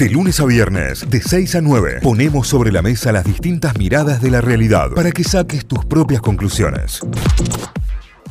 [0.00, 4.22] De lunes a viernes, de 6 a 9, ponemos sobre la mesa las distintas miradas
[4.22, 7.00] de la realidad para que saques tus propias conclusiones.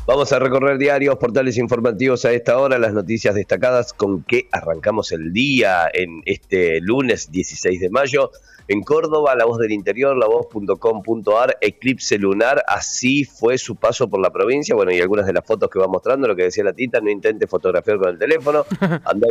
[0.07, 5.11] Vamos a recorrer diarios, portales informativos a esta hora, las noticias destacadas con que arrancamos
[5.11, 8.31] el día en este lunes 16 de mayo.
[8.67, 14.31] En Córdoba, La Voz del Interior, lavoz.com.ar, eclipse lunar, así fue su paso por la
[14.31, 14.73] provincia.
[14.73, 17.11] Bueno, y algunas de las fotos que va mostrando, lo que decía la tita, no
[17.11, 18.65] intente fotografiar con el teléfono,
[19.05, 19.27] andá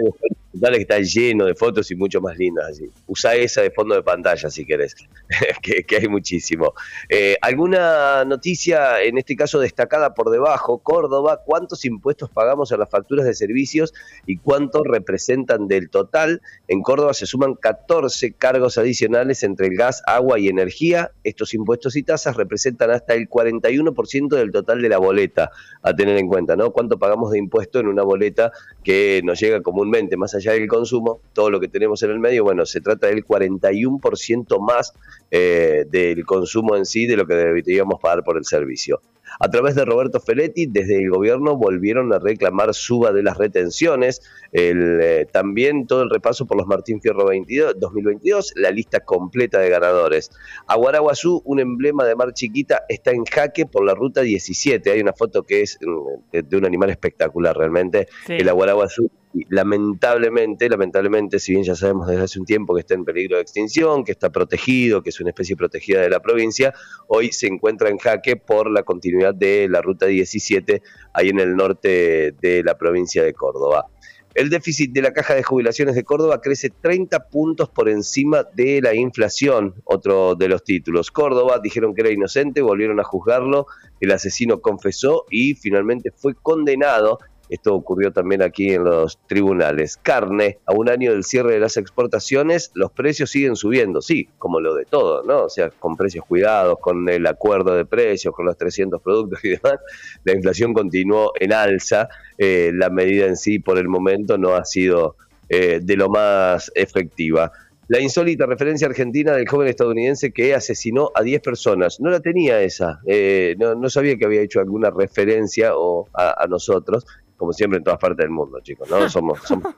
[0.60, 2.90] que está lleno de fotos y mucho más lindas allí.
[3.06, 4.94] Usa esa de fondo de pantalla si querés,
[5.62, 6.74] que, hay muchísimo.
[7.08, 10.78] Eh, ¿Alguna noticia, en este caso destacada por debajo?
[10.78, 13.94] Córdoba, ¿cuántos impuestos pagamos a las facturas de servicios
[14.26, 16.42] y cuánto representan del total?
[16.66, 21.12] En Córdoba se suman 14 cargos adicionales entre el gas, agua y energía.
[21.24, 25.50] Estos impuestos y tasas representan hasta el 41% del total de la boleta,
[25.82, 26.72] a tener en cuenta, ¿no?
[26.72, 28.52] ¿Cuánto pagamos de impuesto en una boleta
[28.84, 32.44] que nos llega comúnmente, más allá del consumo, todo lo que tenemos en el medio?
[32.44, 34.92] Bueno, se trata del 41% más
[35.30, 39.00] eh, del consumo en sí de lo que deberíamos pagar por el servicio.
[39.40, 44.22] A través de Roberto Feletti, desde el gobierno volvieron a reclamar suba de las retenciones,
[44.52, 50.30] eh, también todo el repaso por los Martín Fierro 2022, la lista completa de ganadores.
[50.66, 54.90] Aguaraguazú, un emblema de mar chiquita, está en jaque por la ruta 17.
[54.90, 59.10] Hay una foto que es mm, de, un animal espectacular realmente, el Aguaraguazú
[59.50, 63.42] lamentablemente, lamentablemente, si bien ya sabemos desde hace un tiempo que está en peligro de
[63.42, 66.72] extinción, que está protegido, que es una especie protegida de la provincia,
[67.06, 71.56] hoy se encuentra en jaque por la continuidad de la ruta 17 ahí en el
[71.56, 73.86] norte de la provincia de Córdoba.
[74.34, 78.80] El déficit de la caja de jubilaciones de Córdoba crece 30 puntos por encima de
[78.80, 81.10] la inflación, otro de los títulos.
[81.10, 83.66] Córdoba dijeron que era inocente, volvieron a juzgarlo,
[84.00, 89.96] el asesino confesó y finalmente fue condenado esto ocurrió también aquí en los tribunales.
[89.96, 94.60] Carne, a un año del cierre de las exportaciones, los precios siguen subiendo, sí, como
[94.60, 95.44] lo de todo, ¿no?
[95.44, 99.50] O sea, con precios cuidados, con el acuerdo de precios, con los 300 productos y
[99.50, 99.78] demás,
[100.24, 102.08] la inflación continuó en alza.
[102.36, 105.16] Eh, la medida en sí, por el momento, no ha sido
[105.48, 107.50] eh, de lo más efectiva
[107.88, 112.00] la insólita referencia argentina del joven estadounidense que asesinó a 10 personas.
[112.00, 116.46] No la tenía esa, eh, no, sabía que había hecho alguna referencia o a, a,
[116.46, 117.06] nosotros
[117.38, 119.08] como siempre en todas partes del mundo, chicos, ¿no?
[119.08, 119.74] Somos, somos,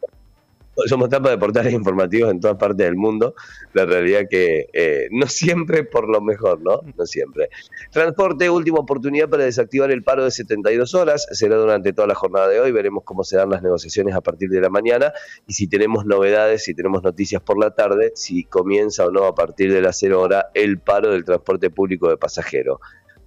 [0.86, 3.34] somos tapa de portales informativos en todas partes del mundo.
[3.74, 6.80] La realidad que eh, no siempre por lo mejor, ¿no?
[6.96, 7.50] No siempre.
[7.92, 11.26] Transporte, última oportunidad para desactivar el paro de 72 horas.
[11.32, 12.72] Será durante toda la jornada de hoy.
[12.72, 15.12] Veremos cómo se dan las negociaciones a partir de la mañana
[15.46, 19.34] y si tenemos novedades, si tenemos noticias por la tarde, si comienza o no a
[19.34, 22.78] partir de las 0 hora el paro del transporte público de pasajeros.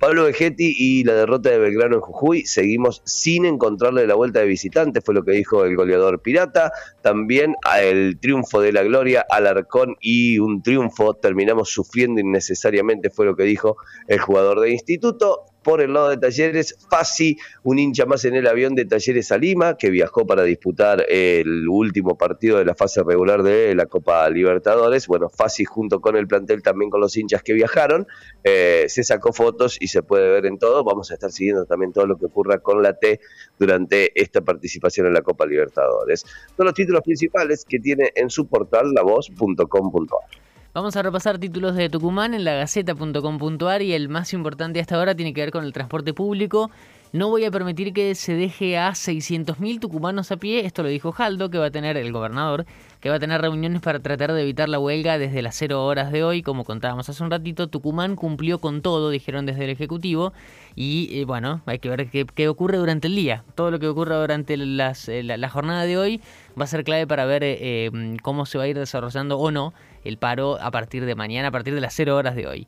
[0.03, 4.47] Pablo Vegetti y la derrota de Belgrano en Jujuy, seguimos sin encontrarle la vuelta de
[4.47, 6.73] visitante, fue lo que dijo el goleador Pirata.
[7.01, 13.37] También el triunfo de la Gloria, Alarcón y un triunfo, terminamos sufriendo innecesariamente, fue lo
[13.37, 13.77] que dijo
[14.09, 18.47] el jugador de Instituto por el lado de Talleres, Fasi, un hincha más en el
[18.47, 23.01] avión de Talleres a Lima, que viajó para disputar el último partido de la fase
[23.03, 25.07] regular de la Copa Libertadores.
[25.07, 28.07] Bueno, Fasi junto con el plantel, también con los hinchas que viajaron,
[28.43, 30.83] eh, se sacó fotos y se puede ver en todo.
[30.83, 33.19] Vamos a estar siguiendo también todo lo que ocurra con la T
[33.57, 36.25] durante esta participación en la Copa Libertadores.
[36.55, 40.52] Son los títulos principales que tiene en su portal lavoz.com.ar.
[40.73, 45.13] Vamos a repasar títulos de Tucumán en la gaceta.com.ar y el más importante hasta ahora
[45.13, 46.71] tiene que ver con el transporte público.
[47.11, 51.11] No voy a permitir que se deje a 600.000 tucumanos a pie, esto lo dijo
[51.11, 52.65] Jaldo, que va a tener el gobernador,
[53.01, 56.11] que va a tener reuniones para tratar de evitar la huelga desde las 0 horas
[56.11, 60.33] de hoy, como contábamos hace un ratito, Tucumán cumplió con todo, dijeron desde el Ejecutivo,
[60.75, 63.43] y eh, bueno, hay que ver qué, ocurre durante el día.
[63.53, 66.19] Todo lo que ocurra durante las, eh, la, jornada de hoy
[66.59, 67.91] va a ser clave para ver eh,
[68.23, 69.71] cómo se va a ir desarrollando o no
[70.03, 72.67] el paro a partir de mañana, a partir de las 0 horas de hoy.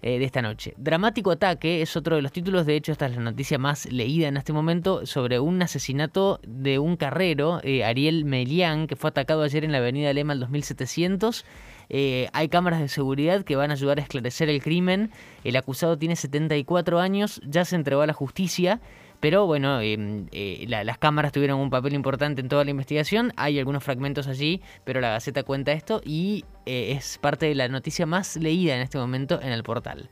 [0.00, 0.74] Eh, de esta noche.
[0.76, 4.28] Dramático ataque es otro de los títulos, de hecho esta es la noticia más leída
[4.28, 9.42] en este momento, sobre un asesinato de un carrero, eh, Ariel Melián, que fue atacado
[9.42, 11.44] ayer en la avenida Lema al 2700.
[11.90, 15.10] Eh, hay cámaras de seguridad que van a ayudar a esclarecer el crimen.
[15.44, 18.80] El acusado tiene 74 años, ya se entregó a la justicia.
[19.20, 23.32] Pero bueno, em, eh, las cámaras tuvieron un papel importante en toda la investigación.
[23.36, 27.68] Hay algunos fragmentos allí, pero la Gaceta cuenta esto y eh, es parte de la
[27.68, 30.08] noticia más leída en este momento en el portal.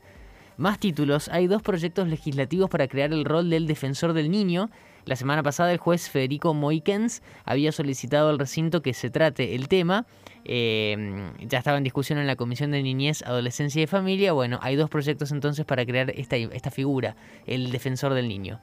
[0.57, 4.69] Más títulos, hay dos proyectos legislativos para crear el rol del defensor del niño.
[5.07, 9.69] La semana pasada el juez Federico Moikens había solicitado al recinto que se trate el
[9.69, 10.05] tema.
[10.43, 14.33] Em, ya estaba en discusión en la Comisión de Niñez, Adolescencia y Familia.
[14.33, 17.15] Bueno, hay dos proyectos entonces para crear esta figura,
[17.45, 18.59] el defensor del niño.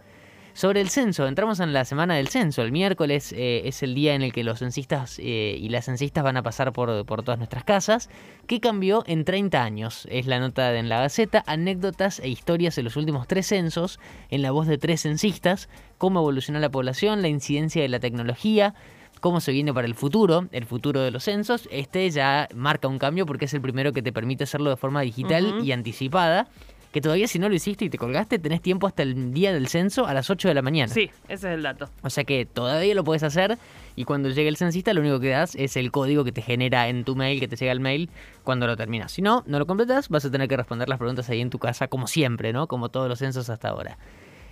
[0.54, 2.62] Sobre el censo, entramos en la semana del censo.
[2.62, 6.22] El miércoles eh, es el día en el que los censistas eh, y las censistas
[6.22, 8.08] van a pasar por, por, todas nuestras casas.
[8.46, 10.06] ¿Qué cambió en 30 años?
[10.12, 13.98] Es la nota en la Gaceta, anécdotas e historias de los últimos tres censos,
[14.30, 15.68] en la voz de tres censistas,
[15.98, 18.76] cómo evolucionó la población, la incidencia de la tecnología,
[19.20, 21.68] cómo se viene para el futuro, el futuro de los censos.
[21.72, 25.00] Este ya marca un cambio porque es el primero que te permite hacerlo de forma
[25.00, 26.46] digital y anticipada
[26.94, 29.66] que todavía si no lo hiciste y te colgaste, tenés tiempo hasta el día del
[29.66, 30.94] censo a las 8 de la mañana.
[30.94, 31.90] Sí, ese es el dato.
[32.02, 33.58] O sea que todavía lo puedes hacer
[33.96, 36.86] y cuando llegue el censista lo único que das es el código que te genera
[36.86, 38.10] en tu mail, que te llega el mail
[38.44, 39.10] cuando lo terminas.
[39.10, 41.58] Si no, no lo completas, vas a tener que responder las preguntas ahí en tu
[41.58, 42.68] casa como siempre, ¿no?
[42.68, 43.98] Como todos los censos hasta ahora.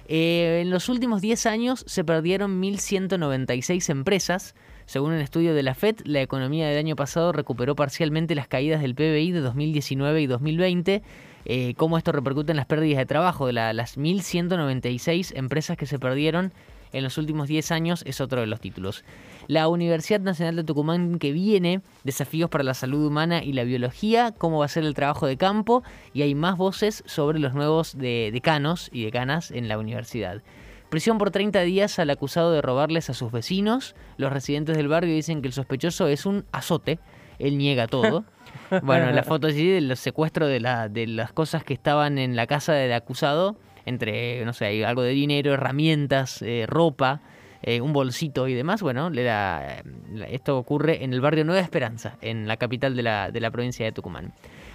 [0.09, 4.57] Eh, en los últimos 10 años se perdieron 1.196 empresas.
[4.87, 8.83] Según un estudio de la FED, la economía del año pasado recuperó parcialmente las caídas
[8.83, 11.03] del PBI de 2019 y 2020
[11.45, 15.99] eh, cómo esto repercute en las pérdidas de trabajo de las 1.196 empresas que se
[15.99, 16.53] perdieron
[16.93, 19.05] en los últimos 10 años es otro de los títulos.
[19.49, 24.33] La Universidad Nacional de Tucumán que viene, desafíos para la salud humana y la biología,
[24.37, 27.97] cómo va a ser el trabajo de campo y hay más voces sobre los nuevos
[27.99, 30.43] decanos y decanas en la universidad.
[30.91, 33.95] Prisión por 30 días al acusado de robarles a sus vecinos.
[34.19, 36.99] Los residentes del barrio dicen que el sospechoso es un azote.
[37.43, 38.25] Él niega todo.
[38.83, 42.47] Bueno, la foto allí del secuestro de, la, de las cosas que estaban en la
[42.47, 47.21] casa del acusado, entre, no sé, algo de dinero, herramientas, eh, ropa,
[47.63, 48.83] eh, un bolsito y demás.
[48.83, 49.83] Bueno, eh,
[50.29, 53.85] esto ocurre en el barrio Nueva Esperanza, en la capital de la, de la provincia
[53.85, 54.33] de Tucumán.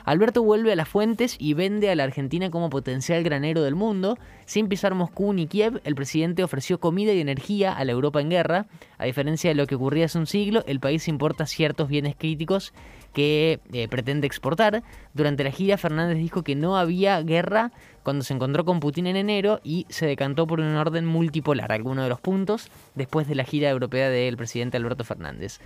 [0.08, 4.18] Alberto vuelve a las fuentes y vende a la Argentina como potencial granero del mundo.
[4.46, 8.30] Sin pisar Moscú ni Kiev, el presidente ofreció comida y energía a la Europa en
[8.30, 8.68] guerra.
[8.98, 12.74] A diferencia de lo que ocurría hace un siglo, el país importa ciertos bienes críticos
[13.18, 14.84] que eh, pretende exportar.
[15.16, 17.72] Durante la gira, Fernández dijo que no había guerra
[18.04, 22.04] cuando se encontró con Putin en enero y se decantó por un orden multipolar, alguno
[22.04, 25.60] de los puntos, después de la gira europea del presidente Alberto Fernández.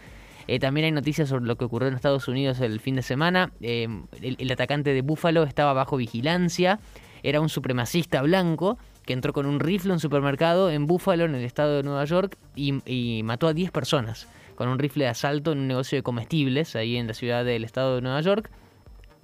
[0.47, 3.51] Eh, también hay noticias sobre lo que ocurrió en Estados Unidos el fin de semana.
[3.59, 3.89] Eh,
[4.21, 6.79] el, atacante de Búfalo estaba bajo vigilancia.
[7.21, 11.35] Era un supremacista blanco que entró con un rifle en un supermercado en Búfalo, en
[11.35, 14.29] el estado de Nueva York, y, mató a 10 personas
[14.61, 17.63] con un rifle de asalto en un negocio de comestibles ahí en la ciudad del
[17.63, 18.51] estado de Nueva York.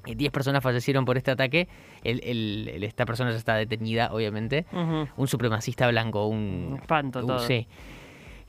[0.03, 1.67] 10 eh, personas fallecieron por este ataque.
[2.03, 4.65] esta persona ya está detenida, obviamente.
[4.71, 6.79] Un supremacista blanco, un...
[6.81, 7.37] espanto todo.
[7.37, 7.67] Sí.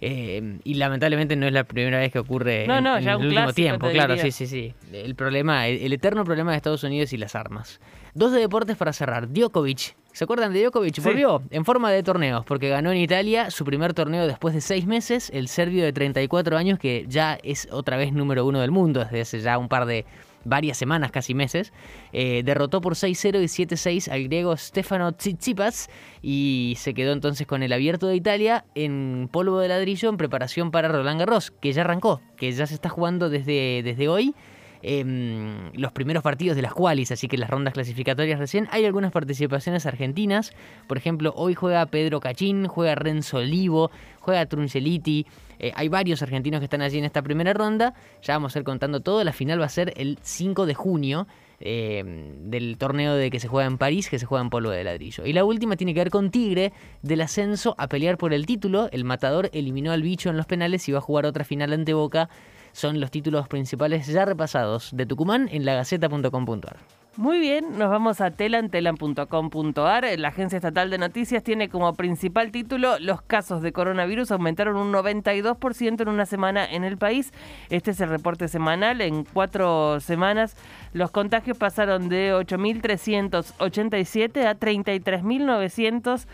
[0.00, 4.16] Eh, y lamentablemente no es la primera vez que ocurre en, el último tiempo, claro,
[4.16, 4.72] sí, sí, sí.
[4.90, 7.82] El problema, el, eterno problema de Estados Unidos y las armas.
[8.14, 9.30] Dos de deportes para cerrar.
[9.30, 11.02] Djokovic, ¿se acuerdan de Djokovic?
[11.02, 14.86] Volvió en forma de torneos, porque ganó en Italia su primer torneo después de seis
[14.86, 19.00] meses, el serbio de 34 años que ya es otra vez número uno del mundo
[19.00, 20.04] desde hace ya un par de
[20.44, 21.72] varias semanas, casi meses,
[22.12, 25.90] eh, derrotó por 6-0 y 7-6 al griego Stefano Tsitsipas
[26.22, 30.70] y se quedó entonces con el abierto de Italia en polvo de ladrillo en preparación
[30.70, 34.34] para Roland Garros, que ya arrancó, que ya se está jugando desde, desde hoy.
[34.82, 38.68] Em, los primeros partidos de las cuales, así que las rondas clasificatorias recién.
[38.70, 40.52] Hay algunas participaciones argentinas,
[40.86, 43.90] por ejemplo, hoy juega Pedro Cachín, juega Renzo Olivo,
[44.20, 45.26] juega Trunceliti,
[45.58, 47.94] eh, hay varios argentinos que están allí en esta primera ronda.
[48.22, 49.24] Ya vamos a ir contando todo.
[49.24, 51.26] La final va a ser el 5 de junio.
[51.60, 52.04] Eh,
[52.44, 55.26] del torneo de que se juega en París, que se juega en polvo de ladrillo.
[55.26, 56.72] Y la última tiene que ver con Tigre,
[57.02, 58.88] del ascenso a pelear por el título.
[58.92, 61.94] El matador eliminó al bicho en los penales y va a jugar otra final ante
[61.94, 62.30] Boca.
[62.78, 66.76] Son los títulos principales ya repasados de Tucumán en lagaceta.com.ar.
[67.16, 70.04] Muy bien, nos vamos a telan, telan.com.ar.
[70.16, 74.92] La Agencia Estatal de Noticias tiene como principal título los casos de coronavirus aumentaron un
[74.92, 77.32] 92% en una semana en el país.
[77.70, 79.00] Este es el reporte semanal.
[79.00, 80.56] En cuatro semanas
[80.92, 86.28] los contagios pasaron de 8.387 a 33.900.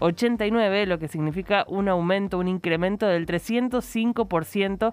[0.00, 4.92] 89, lo que significa un aumento, un incremento del 305%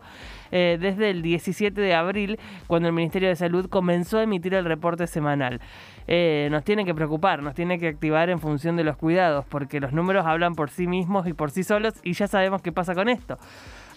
[0.52, 4.66] eh, desde el 17 de abril, cuando el Ministerio de Salud comenzó a emitir el
[4.66, 5.60] reporte semanal.
[6.08, 9.80] Eh, nos tiene que preocupar, nos tiene que activar en función de los cuidados, porque
[9.80, 12.94] los números hablan por sí mismos y por sí solos y ya sabemos qué pasa
[12.96, 13.38] con esto.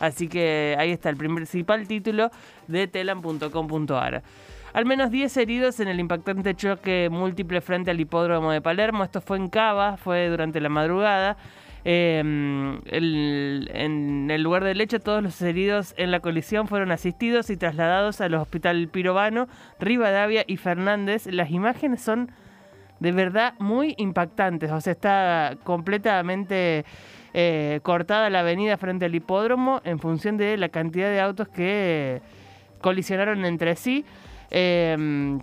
[0.01, 2.31] Así que ahí está el principal título
[2.67, 4.23] de telan.com.ar.
[4.73, 9.03] Al menos 10 heridos en el impactante choque múltiple frente al hipódromo de Palermo.
[9.03, 11.37] Esto fue en Cava, fue durante la madrugada.
[11.85, 17.57] Em, en el lugar del hecho, todos los heridos en la colisión fueron asistidos y
[17.57, 19.49] trasladados al hospital Pirobano,
[19.81, 21.27] Rivadavia y Fernández.
[21.27, 22.31] Las imágenes son
[23.01, 24.71] de verdad muy impactantes.
[24.71, 26.85] O sea, está completamente
[27.35, 32.23] eh, cortada la avenida frente al hipódromo en función de la cantidad de autos que
[32.81, 34.05] colisionaron entre sí.
[34.51, 35.41] Em,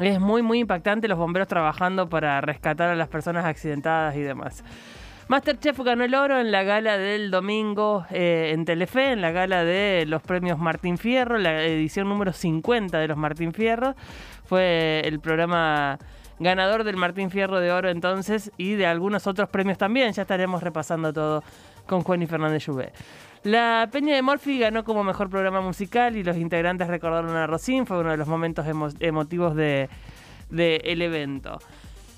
[0.00, 4.64] es muy, muy impactante los bomberos trabajando para rescatar a las personas accidentadas y demás.
[5.28, 9.62] Masterchef ganó el oro en la gala del domingo eh, en Telefe, en la gala
[9.62, 13.94] de los premios Martín Fierro, la edición número 50 de los Martín Fierro.
[14.44, 15.98] Fue el programa
[16.38, 20.12] ganador del Martín Fierro de oro entonces y de algunos otros premios también.
[20.12, 21.42] Ya estaremos repasando todo
[21.88, 22.92] con Juan y Fernández Lluvé.
[23.42, 27.86] La Peña de Morphy ganó como mejor programa musical y los integrantes recordaron a Rosín,
[27.86, 28.66] fue uno de los momentos
[29.00, 29.88] emotivos del
[30.50, 31.58] de, evento.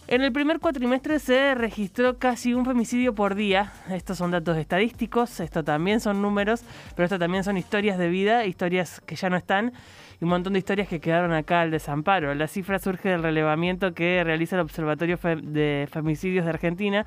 [0.09, 3.73] En el primer cuatrimestre se registró casi un femicidio por día.
[3.91, 6.65] Estos son datos estadísticos, esto también son números,
[6.97, 9.73] pero esto también son historias de vida, historias que ya no están
[10.21, 12.35] y un montón de historias que quedaron acá al desamparo.
[12.35, 17.07] La cifra surge del relevamiento que realiza el Observatorio de Femicidios de Argentina,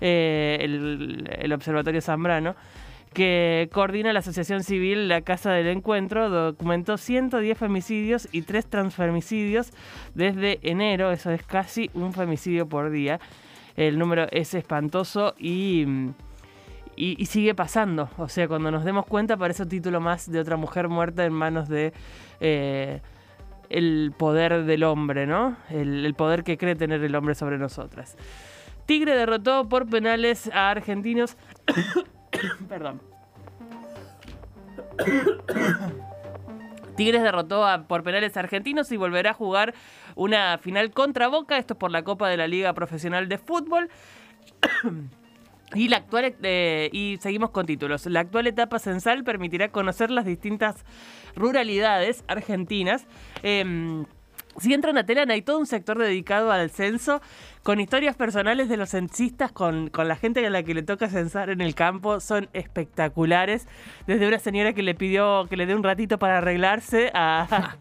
[0.00, 2.54] eh, el, Observatorio Zambrano
[3.12, 9.72] que coordina la Asociación Civil La Casa del Encuentro, documentó 110 femicidios y 3 transfemicidios
[10.14, 13.18] desde enero, eso es casi un femicidio por día.
[13.76, 15.86] El número es espantoso y,
[16.96, 18.10] y, sigue pasando.
[18.18, 21.32] O sea, cuando nos demos cuenta parece un título más de otra mujer muerta en
[21.32, 21.92] manos de...
[22.40, 23.00] Eh,
[23.70, 25.56] el poder del hombre, ¿no?
[25.70, 28.16] El poder que cree tener el hombre sobre nosotras.
[28.88, 31.36] Tigre derrotó por penales a argentinos
[32.70, 33.02] Perdón.
[36.96, 39.74] Tigres derrotó a, por penales argentinos y volverá a jugar
[40.16, 41.58] una final contra Boca.
[41.58, 43.90] Esto es por la Copa de la Liga Profesional de Fútbol.
[45.74, 48.06] Y, la actual, eh, y seguimos con títulos.
[48.06, 50.82] La actual etapa censal permitirá conocer las distintas
[51.36, 53.06] ruralidades argentinas.
[53.42, 54.06] Em,
[54.60, 57.20] si entran a Telan hay todo un sector dedicado al censo
[57.62, 61.50] con historias personales de los censistas, con, la gente a la que le toca censar
[61.50, 63.66] en el campo, son espectaculares.
[64.06, 67.76] Desde una señora que le pidió que le dé un ratito para arreglarse a,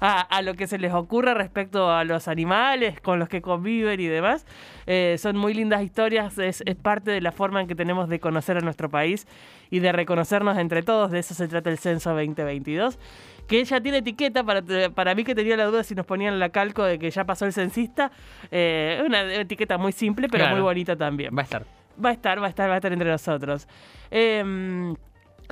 [0.00, 4.06] a, lo que se les ocurra respecto a los animales con los que conviven y
[4.06, 4.46] demás.
[4.86, 8.18] Eh, son muy lindas historias, es, es, parte de la forma en que tenemos de
[8.18, 9.26] conocer a nuestro país
[9.70, 11.10] y de reconocernos entre todos.
[11.10, 12.98] De eso se trata el Censo 2022
[13.46, 16.50] que ya tiene etiqueta, para, para mí que tenía la duda si nos ponían la
[16.50, 18.10] calco de que ya pasó el censista,
[18.50, 21.36] eh, una etiqueta muy simple, pero muy bonita también.
[21.36, 21.64] Va a estar.
[22.02, 23.68] Va a estar, va a estar, va a estar entre nosotros.
[24.10, 24.94] Eh,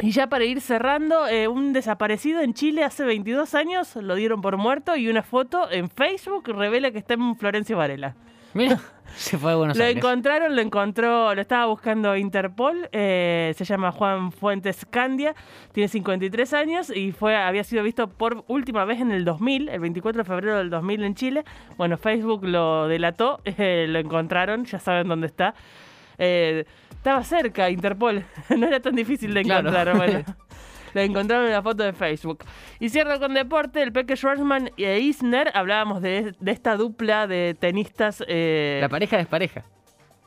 [0.00, 4.40] y ya para ir cerrando, eh, un desaparecido en Chile hace 22 años lo dieron
[4.40, 8.14] por muerto y una foto en Facebook revela que está en Florencio Varela.
[8.58, 8.80] Mira,
[9.16, 10.02] se fue de Buenos lo Aires.
[10.02, 15.36] Lo encontraron, lo encontró, lo estaba buscando Interpol, eh, se llama Juan Fuentes Candia,
[15.70, 19.80] tiene 53 años y fue había sido visto por última vez en el 2000, el
[19.80, 21.44] 24 de febrero del 2000 en Chile.
[21.76, 25.54] Bueno, Facebook lo delató, eh, lo encontraron, ya saben dónde está.
[26.18, 28.24] Eh, estaba cerca Interpol,
[28.56, 29.96] no era tan difícil de encontrar.
[29.96, 30.24] Bueno,
[30.99, 32.45] lo encontraron en la foto de Facebook.
[32.81, 38.23] Y cierro con deporte, el Peque Schwarzman e Isner, hablábamos de, esta dupla de tenistas.
[38.26, 39.64] Eh, la pareja despareja.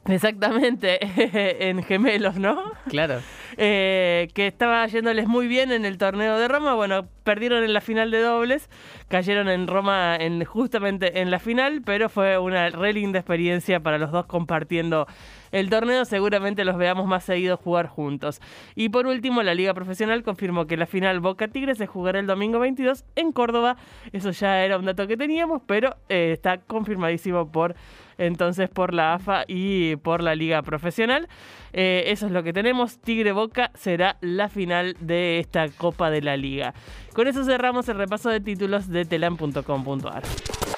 [0.08, 0.98] Exactamente,
[1.70, 2.74] en gemelos, ¿no?
[2.88, 3.20] Claro.
[3.58, 6.74] Eh, que estaba yéndoles muy bien en el torneo de Roma.
[6.74, 8.70] Bueno, perdieron en la final de dobles,
[9.10, 13.98] cayeron en Roma en, justamente en la final, pero fue una re linda experiencia para
[13.98, 15.06] los dos compartiendo
[15.52, 16.06] el torneo.
[16.06, 18.42] Seguramente los veamos más seguidos jugar juntos.
[18.76, 22.28] Y por último, la Liga Profesional confirmó que la final Boca Tigres se jugará el
[22.28, 23.78] domingo 22 en Córdoba.
[24.12, 27.76] Eso ya era un dato que teníamos, pero eh, está confirmadísimo por
[28.18, 31.28] entonces por la AFA y por la Liga Profesional.
[31.74, 33.00] Eh, eso es lo que tenemos.
[33.00, 36.74] Tigre Boca será la final de esta Copa de la Liga.
[37.14, 40.24] Con eso cerramos el repaso de títulos de telam.com.ar.